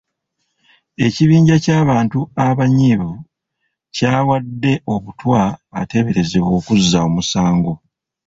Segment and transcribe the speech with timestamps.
[1.05, 3.13] Ekibinja ky'abantu abanyiivu
[3.95, 5.39] kyawadde obutwa
[5.79, 7.73] ateeberezebwa okuzza omusango.